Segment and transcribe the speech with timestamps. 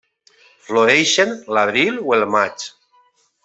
[0.69, 2.69] Floreixen l'abril o el maig.